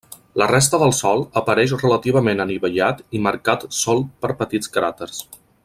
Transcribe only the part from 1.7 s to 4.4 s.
relativament anivellat i marcat sol per